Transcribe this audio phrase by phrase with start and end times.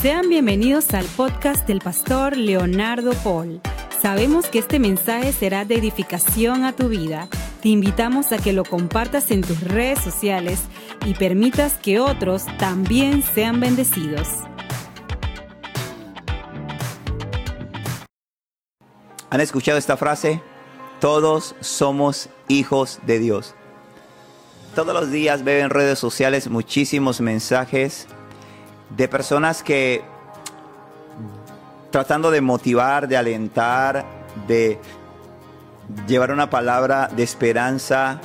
[0.00, 3.60] Sean bienvenidos al podcast del pastor Leonardo Paul.
[4.00, 7.28] Sabemos que este mensaje será de edificación a tu vida.
[7.60, 10.62] Te invitamos a que lo compartas en tus redes sociales
[11.04, 14.26] y permitas que otros también sean bendecidos.
[19.28, 20.40] ¿Han escuchado esta frase?
[20.98, 23.54] Todos somos hijos de Dios.
[24.74, 28.06] Todos los días veo en redes sociales muchísimos mensajes
[28.96, 30.02] de personas que
[31.90, 34.04] tratando de motivar, de alentar,
[34.46, 34.78] de
[36.06, 38.20] llevar una palabra de esperanza,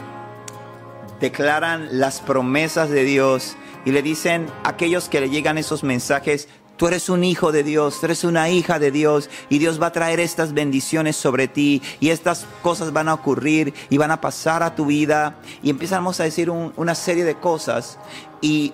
[1.20, 6.48] declaran las promesas de Dios y le dicen a aquellos que le llegan esos mensajes,
[6.78, 9.88] Tú eres un hijo de Dios, tú eres una hija de Dios y Dios va
[9.88, 14.20] a traer estas bendiciones sobre ti y estas cosas van a ocurrir y van a
[14.20, 15.38] pasar a tu vida.
[15.64, 17.98] Y empezamos a decir una serie de cosas
[18.42, 18.74] y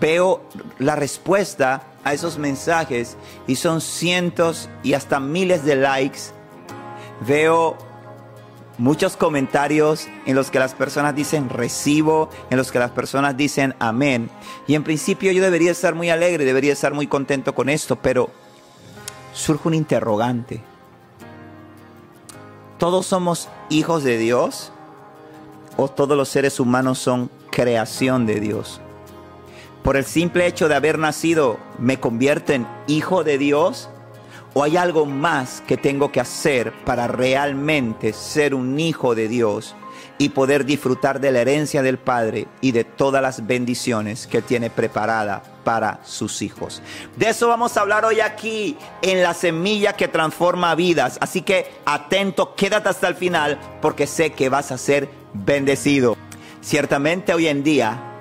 [0.00, 0.42] veo
[0.78, 6.20] la respuesta a esos mensajes y son cientos y hasta miles de likes.
[7.26, 7.76] Veo
[8.78, 13.74] muchos comentarios en los que las personas dicen recibo, en los que las personas dicen
[13.78, 14.30] amén.
[14.66, 18.30] Y en principio yo debería estar muy alegre, debería estar muy contento con esto, pero
[19.32, 20.62] surge un interrogante.
[22.78, 24.72] ¿Todos somos hijos de Dios?
[25.76, 28.80] ¿O todos los seres humanos son creación de Dios?
[29.82, 33.88] Por el simple hecho de haber nacido me convierte en hijo de Dios?
[34.54, 39.74] ¿O hay algo más que tengo que hacer para realmente ser un hijo de Dios
[40.18, 44.68] y poder disfrutar de la herencia del Padre y de todas las bendiciones que tiene
[44.68, 46.82] preparada para sus hijos?
[47.16, 51.16] De eso vamos a hablar hoy aquí en la semilla que transforma vidas.
[51.22, 56.14] Así que atento, quédate hasta el final porque sé que vas a ser bendecido.
[56.60, 58.11] Ciertamente hoy en día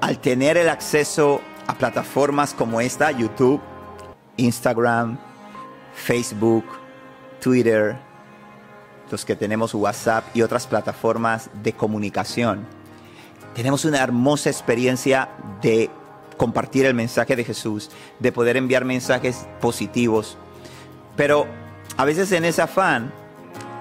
[0.00, 3.60] al tener el acceso a plataformas como esta, YouTube,
[4.36, 5.18] Instagram,
[5.94, 6.64] Facebook,
[7.40, 7.96] Twitter,
[9.10, 12.66] los que tenemos WhatsApp y otras plataformas de comunicación,
[13.54, 15.30] tenemos una hermosa experiencia
[15.62, 15.90] de
[16.36, 20.36] compartir el mensaje de Jesús, de poder enviar mensajes positivos.
[21.16, 21.46] Pero
[21.96, 23.12] a veces en ese afán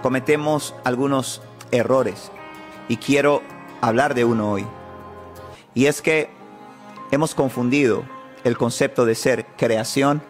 [0.02, 2.32] cometemos algunos errores
[2.88, 3.42] y quiero
[3.82, 4.66] hablar de uno hoy.
[5.76, 6.30] Y es que
[7.12, 8.04] hemos confundido
[8.44, 10.22] el concepto de ser creación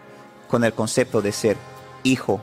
[0.50, 1.56] con el concepto de ser
[2.04, 2.42] hijo.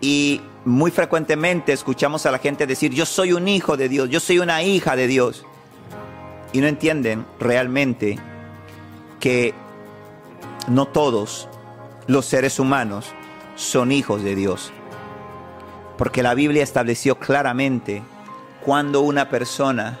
[0.00, 4.18] Y muy frecuentemente escuchamos a la gente decir, yo soy un hijo de Dios, yo
[4.18, 5.44] soy una hija de Dios.
[6.52, 8.18] Y no entienden realmente
[9.20, 9.54] que
[10.68, 11.48] no todos
[12.06, 13.12] los seres humanos
[13.56, 14.72] son hijos de Dios.
[15.98, 18.02] Porque la Biblia estableció claramente
[18.64, 20.00] cuando una persona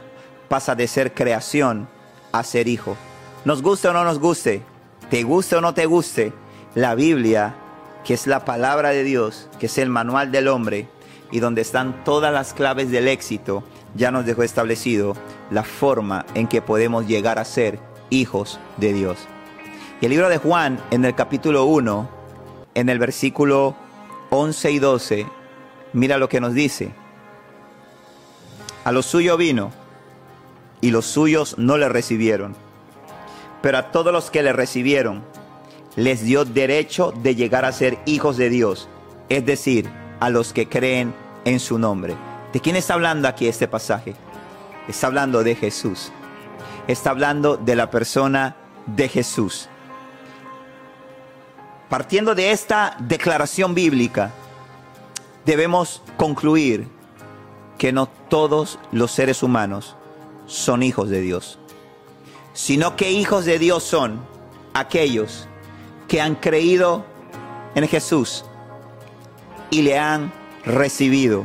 [0.50, 1.88] pasa de ser creación
[2.32, 2.96] a ser hijo.
[3.44, 4.62] Nos guste o no nos guste,
[5.08, 6.32] te guste o no te guste,
[6.74, 7.54] la Biblia,
[8.04, 10.88] que es la palabra de Dios, que es el manual del hombre
[11.30, 13.62] y donde están todas las claves del éxito,
[13.94, 15.14] ya nos dejó establecido
[15.52, 17.78] la forma en que podemos llegar a ser
[18.10, 19.18] hijos de Dios.
[20.00, 22.10] Y el libro de Juan, en el capítulo 1,
[22.74, 23.76] en el versículo
[24.30, 25.26] 11 y 12,
[25.92, 26.90] mira lo que nos dice.
[28.82, 29.79] A lo suyo vino
[30.80, 32.54] y los suyos no le recibieron.
[33.62, 35.22] Pero a todos los que le recibieron,
[35.96, 38.88] les dio derecho de llegar a ser hijos de Dios,
[39.28, 41.14] es decir, a los que creen
[41.44, 42.16] en su nombre.
[42.52, 44.14] ¿De quién está hablando aquí este pasaje?
[44.88, 46.10] Está hablando de Jesús.
[46.88, 49.68] Está hablando de la persona de Jesús.
[51.88, 54.32] Partiendo de esta declaración bíblica,
[55.44, 56.88] debemos concluir
[57.78, 59.96] que no todos los seres humanos
[60.50, 61.58] son hijos de Dios,
[62.52, 64.20] sino que hijos de Dios son
[64.74, 65.46] aquellos
[66.08, 67.04] que han creído
[67.76, 68.44] en Jesús
[69.70, 70.32] y le han
[70.64, 71.44] recibido.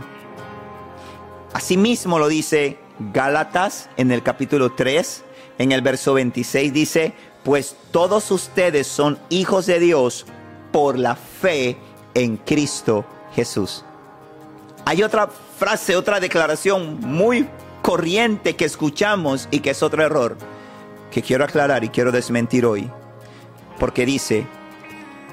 [1.53, 2.79] Asimismo lo dice
[3.13, 5.23] Gálatas en el capítulo 3,
[5.59, 7.13] en el verso 26 dice,
[7.43, 10.25] pues todos ustedes son hijos de Dios
[10.71, 11.77] por la fe
[12.15, 13.85] en Cristo Jesús.
[14.85, 17.47] Hay otra frase, otra declaración muy
[17.85, 20.35] corriente que escuchamos y que es otro error
[21.11, 22.89] que quiero aclarar y quiero desmentir hoy.
[23.79, 24.47] Porque dice,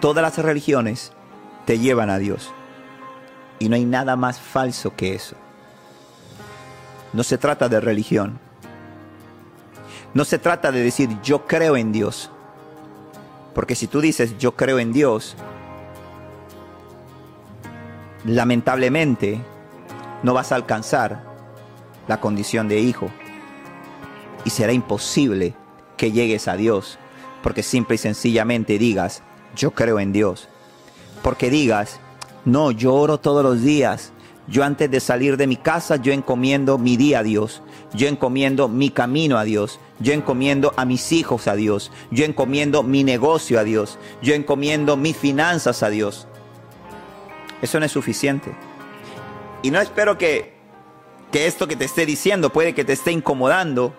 [0.01, 1.13] todas las religiones
[1.65, 2.53] te llevan a Dios.
[3.59, 5.35] Y no hay nada más falso que eso.
[7.15, 8.39] No se trata de religión.
[10.13, 12.31] No se trata de decir yo creo en Dios.
[13.55, 15.37] Porque si tú dices yo creo en Dios,
[18.27, 19.41] lamentablemente
[20.23, 21.32] no vas a alcanzar
[22.09, 23.11] la condición de hijo.
[24.45, 25.55] Y será imposible
[25.97, 26.99] que llegues a Dios,
[27.43, 29.23] porque simple y sencillamente digas,
[29.55, 30.49] yo creo en Dios.
[31.23, 32.01] Porque digas,
[32.45, 34.13] no, yo oro todos los días.
[34.49, 37.63] Yo antes de salir de mi casa, yo encomiendo mi día a Dios.
[37.95, 39.79] Yo encomiendo mi camino a Dios.
[40.01, 41.93] Yo encomiendo a mis hijos a Dios.
[42.11, 43.99] Yo encomiendo mi negocio a Dios.
[44.21, 46.27] Yo encomiendo mis finanzas a Dios.
[47.61, 48.53] Eso no es suficiente.
[49.63, 50.55] Y no espero que,
[51.33, 53.95] que esto que te esté diciendo puede que te esté incomodando,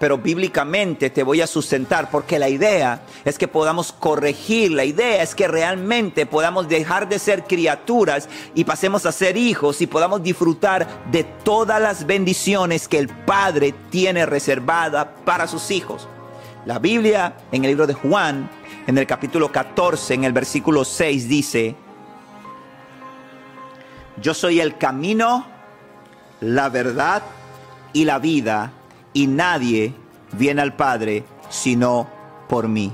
[0.00, 5.22] pero bíblicamente te voy a sustentar porque la idea es que podamos corregir, la idea
[5.22, 10.22] es que realmente podamos dejar de ser criaturas y pasemos a ser hijos y podamos
[10.22, 16.08] disfrutar de todas las bendiciones que el Padre tiene reservada para sus hijos.
[16.64, 18.50] La Biblia en el libro de Juan,
[18.86, 21.76] en el capítulo 14, en el versículo 6 dice,
[24.22, 25.59] yo soy el camino,
[26.40, 27.22] la verdad
[27.92, 28.72] y la vida,
[29.12, 29.94] y nadie
[30.32, 32.08] viene al Padre sino
[32.48, 32.92] por mí.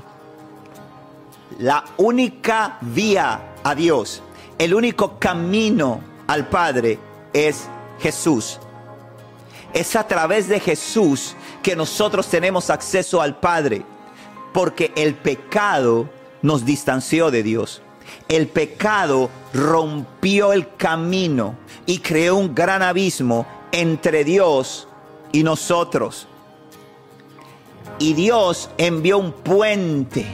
[1.59, 4.23] La única vía a Dios,
[4.59, 6.99] el único camino al Padre
[7.33, 7.69] es
[8.01, 8.59] Jesús.
[9.73, 13.83] Es a través de Jesús que nosotros tenemos acceso al Padre,
[14.53, 16.09] porque el pecado
[16.43, 17.83] nos distanció de Dios.
[18.29, 21.56] El pecado rompió el camino
[21.87, 24.88] y creó un gran abismo entre Dios
[25.32, 26.26] y nosotros.
[27.99, 30.26] Y Dios envió un puente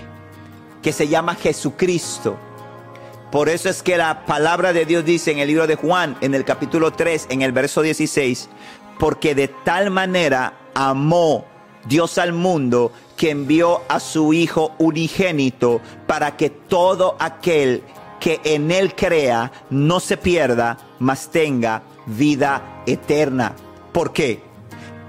[0.82, 2.36] que se llama Jesucristo.
[3.30, 6.34] Por eso es que la palabra de Dios dice en el libro de Juan, en
[6.34, 8.48] el capítulo 3, en el verso 16,
[8.98, 11.46] porque de tal manera amó
[11.86, 12.92] Dios al mundo
[13.22, 17.84] que envió a su Hijo unigénito para que todo aquel
[18.19, 23.54] que en Él crea no se pierda, mas tenga vida eterna.
[23.92, 24.42] ¿Por qué?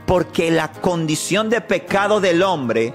[0.05, 2.93] Porque la condición de pecado del hombre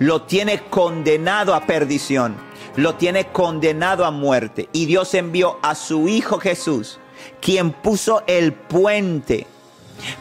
[0.00, 2.34] lo tiene condenado a perdición,
[2.74, 4.68] lo tiene condenado a muerte.
[4.72, 6.98] Y Dios envió a su Hijo Jesús,
[7.40, 9.46] quien puso el puente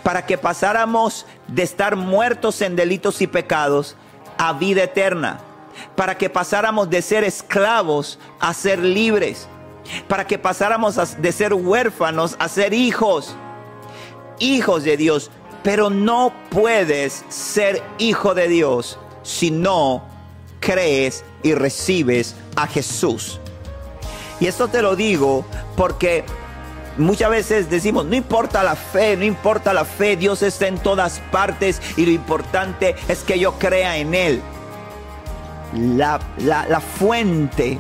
[0.04, 3.96] para que pasáramos de estar muertos en delitos y pecados
[4.40, 5.42] a vida eterna,
[5.96, 9.48] para que pasáramos de ser esclavos a ser libres,
[10.08, 13.36] para que pasáramos de ser huérfanos a ser hijos,
[14.40, 15.30] hijos de Dios.
[15.62, 20.04] Pero no puedes ser hijo de Dios si no
[20.62, 23.42] crees y recibes a Jesús.
[24.40, 25.46] Y esto te lo digo
[25.76, 26.24] porque
[27.00, 31.22] Muchas veces decimos, no importa la fe, no importa la fe, Dios está en todas
[31.32, 34.42] partes y lo importante es que yo crea en Él.
[35.74, 37.80] La, la, fuente,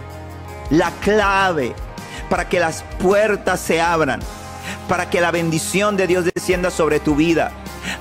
[0.70, 1.76] la clave
[2.30, 4.22] para que las puertas se abran,
[4.88, 7.52] para que la bendición de Dios descienda sobre tu vida,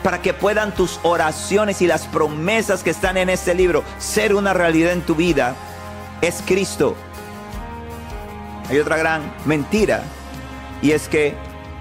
[0.04, 4.54] para que puedan tus oraciones y las promesas que están en este libro ser una
[4.54, 5.56] realidad en tu vida,
[6.20, 6.94] es Cristo.
[8.70, 10.04] Hay otra gran mentira
[10.82, 11.34] y es que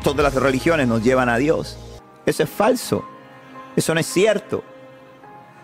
[0.03, 1.77] todas las religiones nos llevan a Dios.
[2.25, 3.05] Eso es falso.
[3.75, 4.63] Eso no es cierto.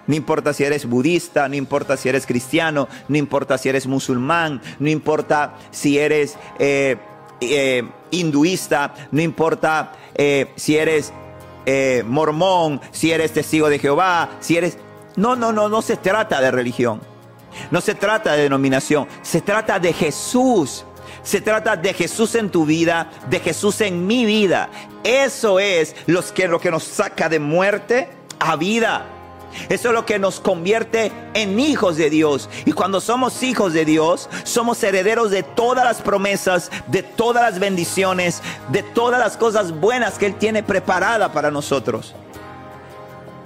[0.06, 4.62] No importa si eres budista, no importa si eres cristiano, no importa si eres musulmán,
[4.80, 6.98] no importa si eres eh,
[7.40, 11.14] eh, hinduista, no importa eh, si eres
[12.06, 14.78] mormón, si eres testigo de Jehová, si eres...
[15.16, 17.00] No, no, no, no se trata de religión.
[17.72, 19.08] No se trata de denominación.
[19.22, 20.86] Se trata de Jesús.
[21.24, 24.70] Se trata de Jesús en tu vida, de Jesús en mi vida.
[25.04, 29.06] Eso es lo que, lo que nos saca de muerte a vida.
[29.70, 32.50] Eso es lo que nos convierte en hijos de Dios.
[32.66, 37.60] Y cuando somos hijos de Dios, somos herederos de todas las promesas, de todas las
[37.60, 42.16] bendiciones, de todas las cosas buenas que Él tiene preparada para nosotros.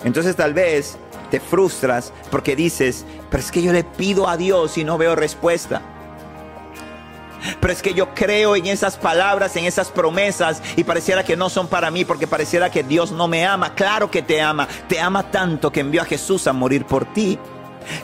[0.04, 0.98] Entonces tal vez
[1.30, 5.16] te frustras porque dices, pero es que yo le pido a Dios y no veo
[5.16, 5.82] respuesta.
[7.60, 11.50] Pero es que yo creo en esas palabras, en esas promesas y pareciera que no
[11.50, 13.74] son para mí porque pareciera que Dios no me ama.
[13.76, 14.68] Claro que te ama.
[14.88, 17.38] Te ama tanto que envió a Jesús a morir por ti.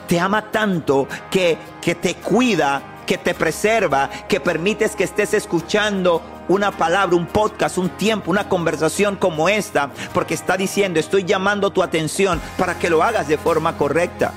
[0.08, 6.22] Te ama tanto que, que te cuida, que te preserva, que permites que estés escuchando
[6.48, 11.72] una palabra, un podcast, un tiempo, una conversación como esta, porque está diciendo, estoy llamando
[11.72, 14.34] tu atención para que lo hagas de forma correcta.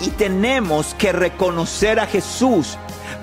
[0.00, 2.78] Y tenemos que reconocer a Jesús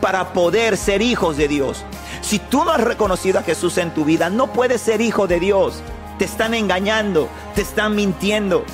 [0.05, 1.83] para poder ser hijos de Dios.
[2.21, 5.39] Si tú no has reconocido a Jesús en tu vida, no puedes ser hijo de
[5.39, 5.81] Dios.
[6.19, 8.65] Te están engañando, te están mintiendo.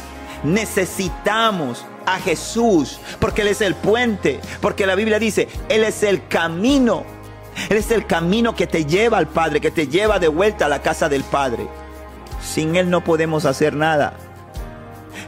[0.44, 6.28] Necesitamos a Jesús porque Él es el puente, porque la Biblia dice, Él es el
[6.28, 7.06] camino.
[7.70, 10.70] Él es el camino que te lleva al Padre, que te lleva de vuelta a
[10.70, 11.66] la casa del Padre.
[12.44, 14.16] Sin Él no podemos hacer nada.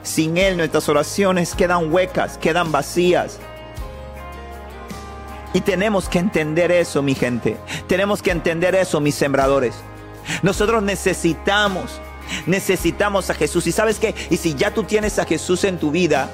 [0.01, 3.39] Sin Él nuestras oraciones quedan huecas, quedan vacías.
[5.53, 7.57] Y tenemos que entender eso, mi gente.
[7.88, 9.75] Tenemos que entender eso, mis sembradores.
[10.41, 12.01] Nosotros necesitamos,
[12.45, 13.67] necesitamos a Jesús.
[13.67, 14.15] Y sabes qué?
[14.29, 16.29] Y si ya tú tienes a Jesús en tu vida,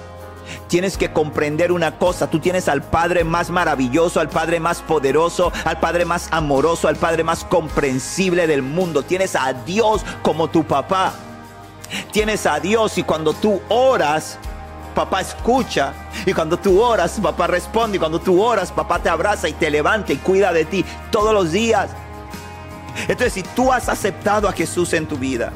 [0.68, 2.30] tienes que comprender una cosa.
[2.30, 6.96] Tú tienes al Padre más maravilloso, al Padre más poderoso, al Padre más amoroso, al
[6.96, 9.04] Padre más comprensible del mundo.
[9.04, 11.14] Tienes a Dios como tu papá.
[12.12, 14.38] Tienes a Dios y cuando tú oras,
[14.94, 15.94] papá escucha.
[16.26, 17.98] Y cuando tú oras, papá responde.
[17.98, 21.34] Y cuando tú oras, papá te abraza y te levanta y cuida de ti todos
[21.34, 21.90] los días.
[23.08, 25.52] Entonces, si tú has aceptado a Jesús en tu vida,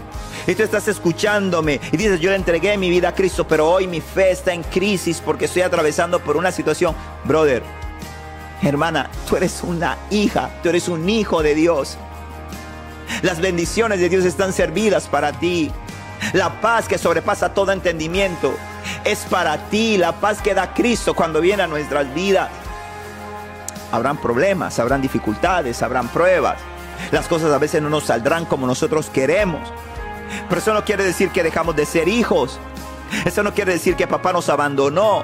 [0.45, 3.87] y tú estás escuchándome y dices, yo le entregué mi vida a Cristo, pero hoy
[3.87, 7.63] mi fe está en crisis porque estoy atravesando por una situación, brother,
[8.61, 11.97] hermana, tú eres una hija, tú eres un hijo de Dios.
[13.21, 15.71] Las bendiciones de Dios están servidas para ti.
[16.33, 18.53] La paz que sobrepasa todo entendimiento
[19.05, 19.97] es para ti.
[19.97, 22.49] La paz que da Cristo cuando viene a nuestras vidas.
[23.91, 26.57] Habrán problemas, habrán dificultades, habrán pruebas.
[27.11, 29.61] Las cosas a veces no nos saldrán como nosotros queremos.
[30.49, 32.59] Pero eso no quiere decir que dejamos de ser hijos.
[33.25, 35.23] Eso no quiere decir que papá nos abandonó.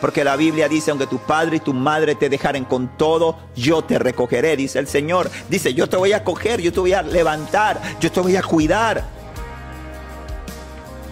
[0.00, 3.82] Porque la Biblia dice, aunque tu padre y tu madre te dejaren con todo, yo
[3.82, 5.30] te recogeré, dice el Señor.
[5.48, 8.42] Dice, yo te voy a coger, yo te voy a levantar, yo te voy a
[8.42, 9.04] cuidar.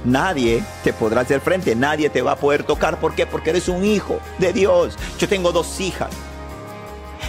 [0.05, 3.01] Nadie te podrá hacer frente, nadie te va a poder tocar.
[3.01, 3.27] ¿Por qué?
[3.27, 4.99] Porque eres un hijo de Dios.
[5.19, 6.11] Yo tengo dos hijas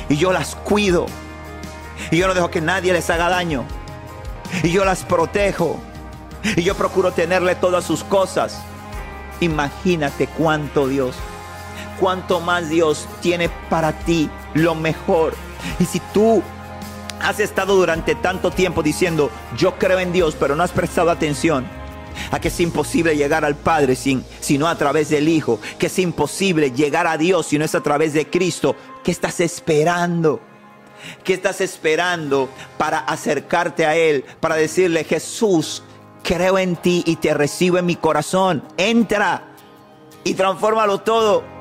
[0.10, 1.06] y yo las cuido.
[2.12, 3.66] Y yo no dejo que nadie les haga daño.
[4.64, 5.80] Y yo las protejo.
[6.56, 8.62] Y yo procuro tenerle todas sus cosas.
[9.40, 11.16] Imagínate cuánto Dios,
[12.00, 15.34] cuánto más Dios tiene para ti lo mejor.
[15.80, 16.44] Y si tú
[17.22, 21.66] has estado durante tanto tiempo diciendo, yo creo en Dios, pero no has prestado atención,
[22.32, 26.00] a que es imposible llegar al Padre sin, sino a través del Hijo, que es
[26.00, 30.42] imposible llegar a Dios si no es a través de Cristo, ¿qué estás esperando?
[31.24, 34.26] ¿Qué estás esperando para acercarte a Él?
[34.40, 35.84] Para decirle, Jesús,
[36.24, 38.64] creo en ti y te recibo en mi corazón.
[38.78, 39.44] Entra
[40.24, 41.55] y transfórmalo todo.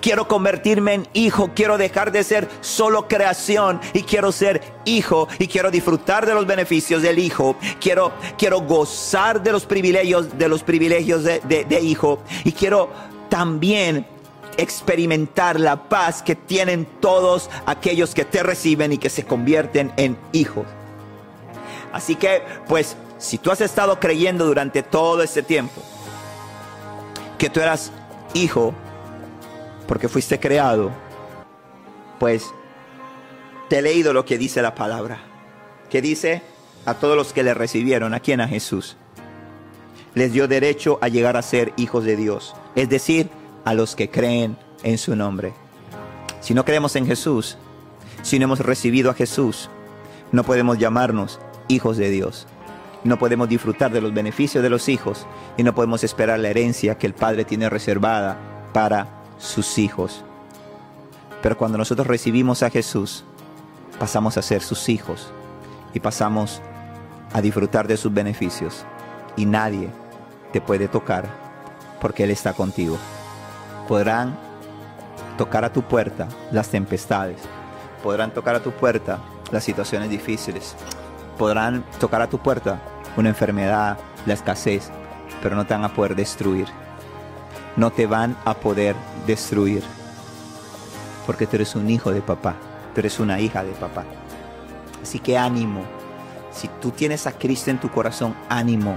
[0.00, 5.48] Quiero convertirme en hijo, quiero dejar de ser solo creación y quiero ser hijo y
[5.48, 7.56] quiero disfrutar de los beneficios del hijo.
[7.80, 12.90] Quiero, quiero gozar de los privilegios, de los privilegios de, de hijo y quiero
[13.28, 14.06] también
[14.56, 20.16] experimentar la paz que tienen todos aquellos que te reciben y que se convierten en
[20.32, 20.66] hijos.
[21.92, 25.82] Así que, pues, si tú has estado creyendo durante todo este tiempo
[27.38, 27.92] que tú eras
[28.34, 28.74] hijo,
[29.86, 30.90] porque fuiste creado,
[32.18, 32.52] pues
[33.68, 35.20] te he leído lo que dice la palabra,
[35.90, 36.42] que dice
[36.86, 38.96] a todos los que le recibieron, a quien a Jesús,
[40.14, 43.30] les dio derecho a llegar a ser hijos de Dios, es decir,
[43.64, 45.52] a los que creen en su nombre.
[46.40, 47.56] Si no creemos en Jesús,
[48.22, 49.70] si no hemos recibido a Jesús,
[50.32, 52.46] no podemos llamarnos hijos de Dios.
[53.04, 55.26] No podemos disfrutar de los beneficios de los hijos
[55.56, 60.24] y no podemos esperar la herencia que el Padre tiene reservada para sus hijos.
[61.42, 63.24] Pero cuando nosotros recibimos a Jesús,
[63.98, 65.30] pasamos a ser sus hijos
[65.92, 66.60] y pasamos
[67.32, 68.84] a disfrutar de sus beneficios.
[69.36, 69.90] Y nadie
[70.52, 71.28] te puede tocar
[72.00, 72.96] porque Él está contigo.
[73.88, 74.36] Podrán
[75.36, 77.40] tocar a tu puerta las tempestades,
[78.02, 79.18] podrán tocar a tu puerta
[79.50, 80.76] las situaciones difíciles,
[81.38, 82.80] podrán tocar a tu puerta
[83.16, 84.90] una enfermedad, la escasez,
[85.42, 86.68] pero no te van a poder destruir
[87.76, 89.82] no te van a poder destruir.
[91.26, 92.56] Porque tú eres un hijo de papá,
[92.94, 94.04] tú eres una hija de papá.
[95.02, 95.82] Así que ánimo.
[96.52, 98.96] Si tú tienes a Cristo en tu corazón, ánimo.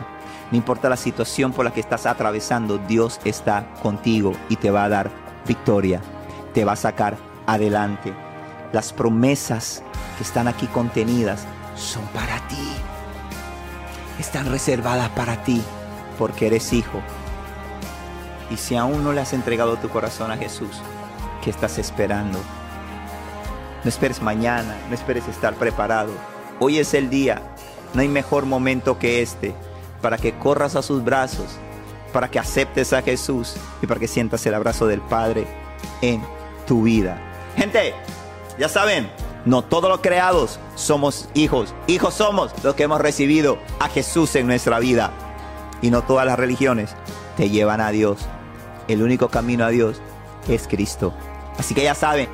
[0.51, 4.83] No importa la situación por la que estás atravesando, Dios está contigo y te va
[4.83, 5.09] a dar
[5.45, 6.01] victoria.
[6.53, 8.13] Te va a sacar adelante.
[8.71, 9.81] Las promesas
[10.17, 12.71] que están aquí contenidas son para ti.
[14.19, 15.61] Están reservadas para ti
[16.17, 17.01] porque eres hijo
[18.49, 20.81] y si aún no le has entregado tu corazón a Jesús,
[21.43, 22.39] ¿qué estás esperando?
[23.83, 26.11] No esperes mañana, no esperes estar preparado.
[26.59, 27.41] Hoy es el día.
[27.93, 29.55] No hay mejor momento que este
[30.01, 31.57] para que corras a sus brazos,
[32.13, 35.47] para que aceptes a Jesús y para que sientas el abrazo del Padre
[36.01, 36.23] en
[36.65, 37.19] tu vida.
[37.55, 37.93] Gente,
[38.59, 39.09] ya saben,
[39.45, 41.73] no todos los creados somos hijos.
[41.87, 45.11] Hijos somos los que hemos recibido a Jesús en nuestra vida.
[45.81, 46.95] Y no todas las religiones
[47.37, 48.27] te llevan a Dios
[48.87, 50.01] el único camino a Dios
[50.47, 51.13] es Cristo.
[51.57, 52.29] Así que ya saben,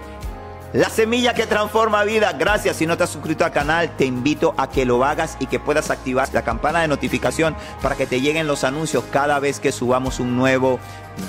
[0.73, 2.33] la semilla que transforma vida.
[2.33, 2.77] Gracias.
[2.77, 5.59] Si no te has suscrito al canal, te invito a que lo hagas y que
[5.59, 9.71] puedas activar la campana de notificación para que te lleguen los anuncios cada vez que
[9.71, 10.79] subamos un nuevo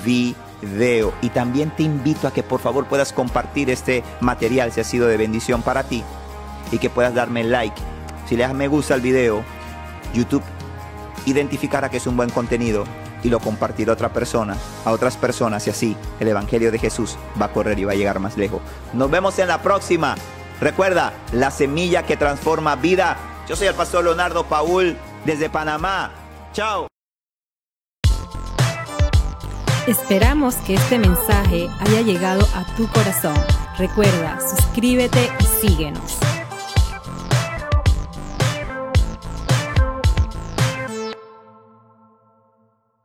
[0.03, 1.13] video.
[1.21, 5.07] Y también te invito a que por favor puedas compartir este material si ha sido
[5.07, 6.03] de bendición para ti
[6.71, 7.79] y que puedas darme like.
[8.27, 9.43] Si le das me gusta al video,
[10.15, 10.43] YouTube
[11.27, 12.85] identificará que es un buen contenido
[13.25, 14.55] y lo compartirá otra persona,
[14.85, 17.95] a otras personas y así el Evangelio de Jesús va a correr y va a
[17.95, 18.61] llegar más lejos.
[18.93, 20.15] Nos vemos en la próxima.
[20.61, 23.17] Recuerda, la semilla que transforma vida.
[23.49, 26.11] Yo soy el pastor Leonardo Paul desde Panamá.
[26.53, 26.87] Chao.
[29.87, 33.37] Esperamos que este mensaje haya llegado a tu corazón.
[33.77, 36.19] Recuerda, suscríbete y síguenos.